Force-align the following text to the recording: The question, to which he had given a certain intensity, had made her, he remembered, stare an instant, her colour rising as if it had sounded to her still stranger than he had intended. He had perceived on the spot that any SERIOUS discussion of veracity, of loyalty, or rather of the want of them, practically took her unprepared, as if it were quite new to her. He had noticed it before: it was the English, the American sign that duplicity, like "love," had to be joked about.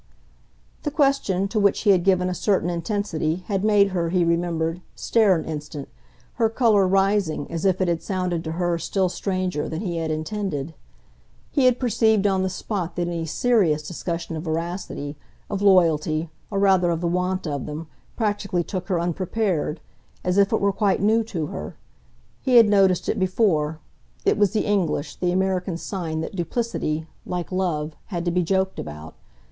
The 0.81 0.89
question, 0.89 1.47
to 1.49 1.59
which 1.59 1.81
he 1.81 1.91
had 1.91 2.03
given 2.03 2.27
a 2.27 2.33
certain 2.33 2.71
intensity, 2.71 3.43
had 3.45 3.63
made 3.63 3.89
her, 3.89 4.09
he 4.09 4.25
remembered, 4.25 4.81
stare 4.95 5.35
an 5.35 5.45
instant, 5.45 5.89
her 6.41 6.49
colour 6.49 6.87
rising 6.87 7.45
as 7.51 7.65
if 7.65 7.79
it 7.81 7.87
had 7.87 8.01
sounded 8.01 8.43
to 8.45 8.53
her 8.53 8.79
still 8.79 9.09
stranger 9.09 9.69
than 9.69 9.81
he 9.81 9.97
had 9.97 10.09
intended. 10.09 10.73
He 11.51 11.65
had 11.65 11.79
perceived 11.79 12.25
on 12.25 12.41
the 12.41 12.49
spot 12.49 12.95
that 12.95 13.07
any 13.07 13.27
SERIOUS 13.27 13.87
discussion 13.87 14.35
of 14.35 14.41
veracity, 14.41 15.17
of 15.51 15.61
loyalty, 15.61 16.31
or 16.49 16.57
rather 16.57 16.89
of 16.89 17.01
the 17.01 17.07
want 17.07 17.45
of 17.45 17.67
them, 17.67 17.85
practically 18.15 18.63
took 18.63 18.87
her 18.87 18.99
unprepared, 18.99 19.81
as 20.23 20.39
if 20.39 20.51
it 20.51 20.59
were 20.61 20.73
quite 20.73 20.99
new 21.03 21.23
to 21.25 21.45
her. 21.53 21.75
He 22.41 22.55
had 22.55 22.67
noticed 22.69 23.07
it 23.07 23.19
before: 23.19 23.77
it 24.25 24.35
was 24.35 24.49
the 24.49 24.65
English, 24.65 25.17
the 25.17 25.31
American 25.31 25.77
sign 25.77 26.21
that 26.21 26.35
duplicity, 26.35 27.05
like 27.23 27.51
"love," 27.51 27.93
had 28.07 28.25
to 28.25 28.31
be 28.31 28.41
joked 28.41 28.79
about. 28.79 29.13